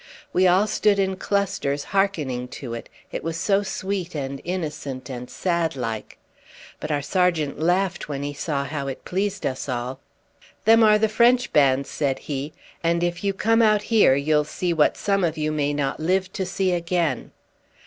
[0.33, 5.29] We all stood in clusters hearkening to it, it was so sweet and innocent and
[5.29, 6.17] sad like.
[6.79, 9.99] But our sergeant laughed when he saw how it pleased us all.
[10.65, 12.51] "Them are the French bands," said he;
[12.83, 16.33] "and if you come out here you'll see what some of you may not live
[16.33, 17.29] to see again."